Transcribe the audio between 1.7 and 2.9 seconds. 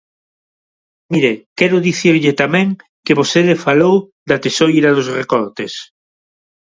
dicirlle tamén